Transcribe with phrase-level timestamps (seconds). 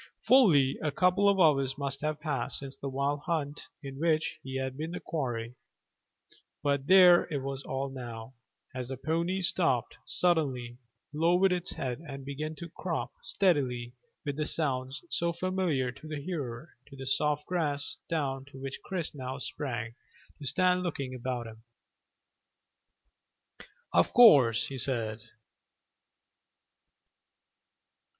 [0.23, 4.55] Fully a couple of hours must have passed since the wild hunt in which he
[4.57, 5.53] had been the quarry;
[6.63, 8.33] but there it all was now,
[8.73, 10.79] as the pony stopped suddenly,
[11.13, 13.93] lowered its head, and began to crop steadily
[14.25, 18.81] with the sounds so familiar to the hearer, at the soft grass down to which
[18.83, 19.93] Chris now sprang,
[20.39, 21.61] to stand looking about him.
[23.93, 25.21] "Of course," he said.